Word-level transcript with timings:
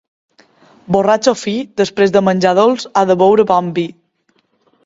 Borratxo 0.95 1.33
fi, 1.41 1.53
després 1.81 2.15
de 2.17 2.23
menjar 2.31 2.57
dolç 2.63 2.89
ha 3.03 3.07
de 3.11 3.21
beure 3.23 3.47
bon 3.53 3.73
vi. 3.77 3.89